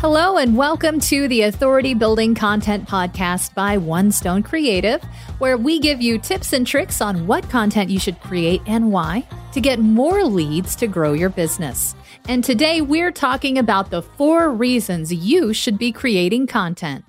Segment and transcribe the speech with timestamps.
[0.00, 5.02] Hello, and welcome to the Authority Building Content Podcast by One Stone Creative,
[5.36, 9.28] where we give you tips and tricks on what content you should create and why
[9.52, 11.94] to get more leads to grow your business.
[12.28, 17.04] And today we're talking about the four reasons you should be creating content.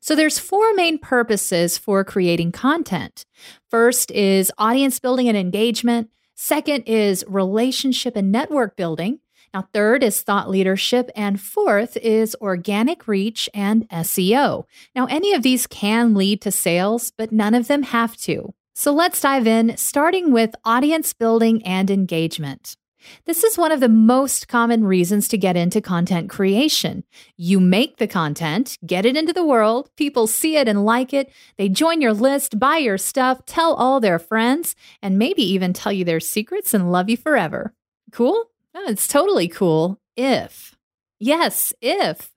[0.00, 3.24] So there's four main purposes for creating content.
[3.70, 6.10] First is audience building and engagement.
[6.34, 9.20] Second is relationship and network building.
[9.56, 14.64] Now, third is thought leadership, and fourth is organic reach and SEO.
[14.94, 18.52] Now, any of these can lead to sales, but none of them have to.
[18.74, 22.76] So let's dive in, starting with audience building and engagement.
[23.24, 27.04] This is one of the most common reasons to get into content creation.
[27.38, 31.32] You make the content, get it into the world, people see it and like it,
[31.56, 35.92] they join your list, buy your stuff, tell all their friends, and maybe even tell
[35.92, 37.72] you their secrets and love you forever.
[38.12, 38.50] Cool?
[38.84, 40.76] It's totally cool if.
[41.18, 42.30] Yes, if.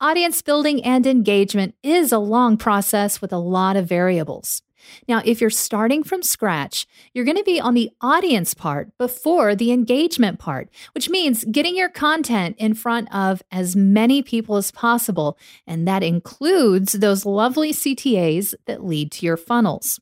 [0.00, 4.62] Audience building and engagement is a long process with a lot of variables.
[5.08, 9.54] Now, if you're starting from scratch, you're going to be on the audience part before
[9.54, 14.70] the engagement part, which means getting your content in front of as many people as
[14.70, 15.38] possible.
[15.66, 20.00] And that includes those lovely CTAs that lead to your funnels.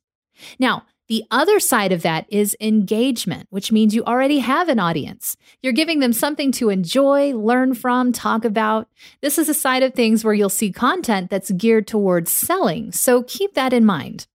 [0.59, 5.37] Now, the other side of that is engagement, which means you already have an audience.
[5.63, 8.89] You're giving them something to enjoy, learn from, talk about.
[9.21, 13.23] This is a side of things where you'll see content that's geared towards selling, so
[13.23, 14.27] keep that in mind.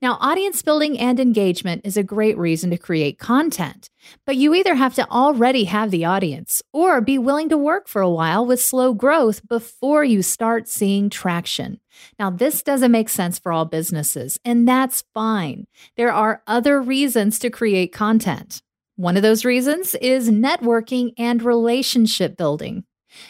[0.00, 3.90] Now, audience building and engagement is a great reason to create content,
[4.24, 8.02] but you either have to already have the audience or be willing to work for
[8.02, 11.80] a while with slow growth before you start seeing traction.
[12.18, 15.66] Now, this doesn't make sense for all businesses, and that's fine.
[15.96, 18.62] There are other reasons to create content.
[18.96, 22.84] One of those reasons is networking and relationship building.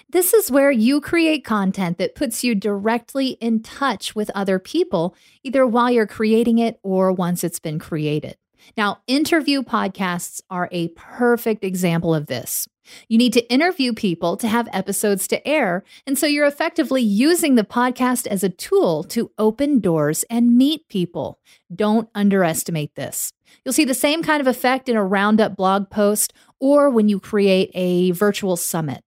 [0.08, 5.14] This is where you create content that puts you directly in touch with other people,
[5.42, 8.36] either while you're creating it or once it's been created.
[8.76, 12.68] Now, interview podcasts are a perfect example of this.
[13.08, 15.84] You need to interview people to have episodes to air.
[16.06, 20.88] And so you're effectively using the podcast as a tool to open doors and meet
[20.88, 21.40] people.
[21.74, 23.32] Don't underestimate this.
[23.64, 27.20] You'll see the same kind of effect in a roundup blog post or when you
[27.20, 29.02] create a virtual summit.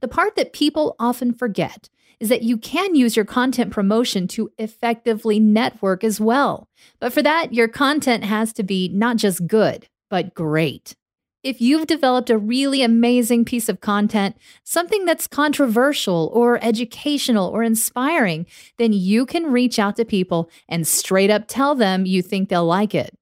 [0.00, 1.88] The part that people often forget
[2.18, 6.68] is that you can use your content promotion to effectively network as well.
[6.98, 10.96] But for that, your content has to be not just good, but great.
[11.42, 17.62] If you've developed a really amazing piece of content, something that's controversial or educational or
[17.62, 18.46] inspiring,
[18.78, 22.66] then you can reach out to people and straight up tell them you think they'll
[22.66, 23.16] like it.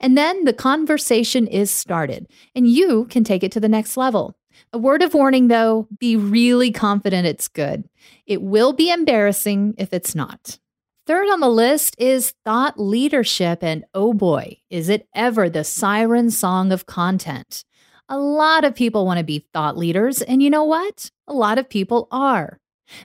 [0.00, 4.36] And then the conversation is started, and you can take it to the next level.
[4.72, 7.88] A word of warning though be really confident it's good.
[8.26, 10.58] It will be embarrassing if it's not.
[11.06, 16.30] Third on the list is thought leadership, and oh boy, is it ever the siren
[16.30, 17.64] song of content.
[18.08, 21.10] A lot of people want to be thought leaders, and you know what?
[21.28, 22.58] A lot of people are.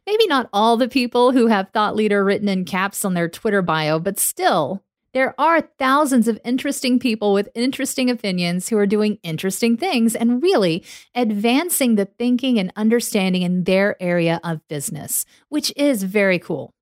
[0.06, 3.62] Maybe not all the people who have thought leader written in caps on their Twitter
[3.62, 4.84] bio, but still,
[5.14, 10.42] there are thousands of interesting people with interesting opinions who are doing interesting things and
[10.42, 16.74] really advancing the thinking and understanding in their area of business, which is very cool.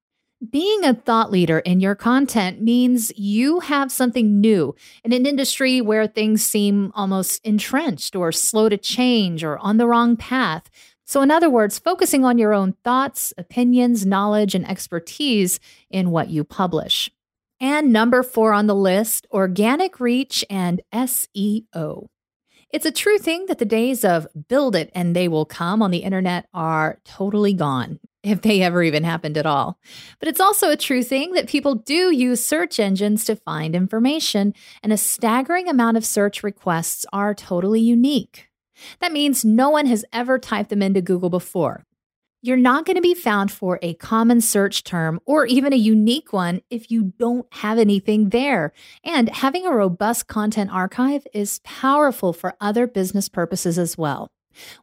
[0.47, 4.73] Being a thought leader in your content means you have something new
[5.03, 9.87] in an industry where things seem almost entrenched or slow to change or on the
[9.87, 10.69] wrong path.
[11.05, 16.29] So, in other words, focusing on your own thoughts, opinions, knowledge, and expertise in what
[16.29, 17.11] you publish.
[17.61, 22.07] And number four on the list organic reach and SEO.
[22.71, 25.91] It's a true thing that the days of build it and they will come on
[25.91, 29.77] the internet are totally gone, if they ever even happened at all.
[30.19, 34.53] But it's also a true thing that people do use search engines to find information,
[34.83, 38.49] and a staggering amount of search requests are totally unique.
[38.99, 41.85] That means no one has ever typed them into Google before.
[42.41, 46.31] You're not going to be found for a common search term or even a unique
[46.31, 48.71] one if you don't have anything there.
[49.03, 54.29] And having a robust content archive is powerful for other business purposes as well.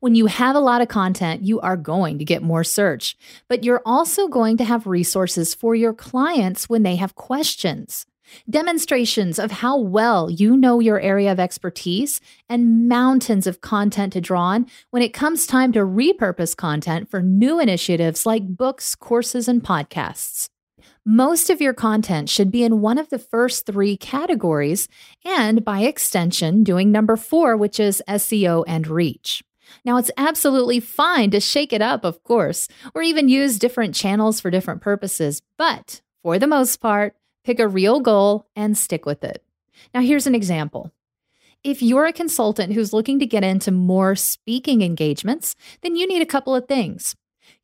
[0.01, 3.17] When you have a lot of content, you are going to get more search,
[3.49, 8.05] but you're also going to have resources for your clients when they have questions
[8.49, 14.21] demonstrations of how well you know your area of expertise, and mountains of content to
[14.21, 19.49] draw on when it comes time to repurpose content for new initiatives like books, courses,
[19.49, 20.49] and podcasts.
[21.05, 24.89] Most of your content should be in one of the first three categories,
[25.25, 29.45] and by extension, doing number four, which is SEO and reach.
[29.85, 34.41] Now, it's absolutely fine to shake it up, of course, or even use different channels
[34.41, 37.15] for different purposes, but for the most part,
[37.47, 39.41] pick a real goal and stick with it.
[39.95, 40.91] Now, here's an example.
[41.63, 46.23] If you're a consultant who's looking to get into more speaking engagements, then you need
[46.23, 47.15] a couple of things.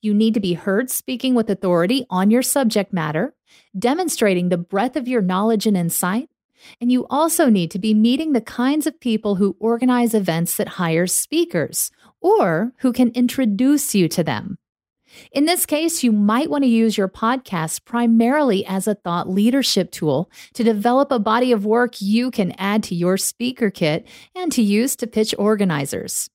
[0.01, 3.35] You need to be heard speaking with authority on your subject matter,
[3.77, 6.29] demonstrating the breadth of your knowledge and insight.
[6.81, 10.69] And you also need to be meeting the kinds of people who organize events that
[10.69, 11.91] hire speakers
[12.21, 14.59] or who can introduce you to them.
[15.33, 19.91] In this case, you might want to use your podcast primarily as a thought leadership
[19.91, 24.53] tool to develop a body of work you can add to your speaker kit and
[24.53, 26.29] to use to pitch organizers.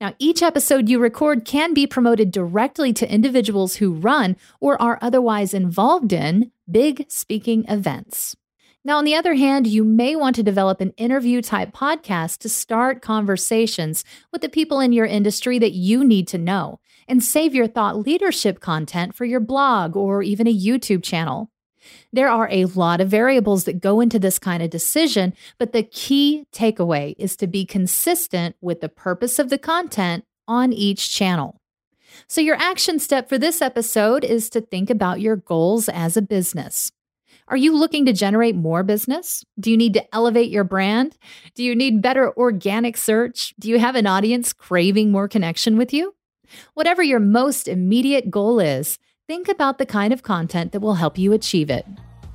[0.00, 4.98] Now, each episode you record can be promoted directly to individuals who run or are
[5.00, 8.36] otherwise involved in big speaking events.
[8.84, 12.48] Now, on the other hand, you may want to develop an interview type podcast to
[12.48, 16.78] start conversations with the people in your industry that you need to know
[17.08, 21.50] and save your thought leadership content for your blog or even a YouTube channel.
[22.12, 25.82] There are a lot of variables that go into this kind of decision, but the
[25.82, 31.60] key takeaway is to be consistent with the purpose of the content on each channel.
[32.26, 36.22] So, your action step for this episode is to think about your goals as a
[36.22, 36.90] business.
[37.50, 39.42] Are you looking to generate more business?
[39.58, 41.16] Do you need to elevate your brand?
[41.54, 43.54] Do you need better organic search?
[43.58, 46.14] Do you have an audience craving more connection with you?
[46.74, 51.16] Whatever your most immediate goal is, think about the kind of content that will help
[51.16, 51.86] you achieve it.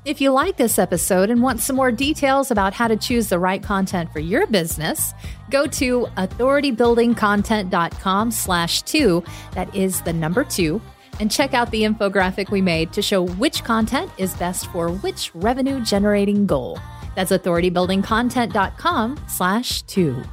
[0.03, 3.37] If you like this episode and want some more details about how to choose the
[3.37, 5.13] right content for your business,
[5.51, 9.23] go to authoritybuildingcontent.com slash two,
[9.53, 10.81] that is the number two,
[11.19, 15.33] and check out the infographic we made to show which content is best for which
[15.35, 16.79] revenue generating goal.
[17.15, 20.23] That's authoritybuildingcontent.com slash two.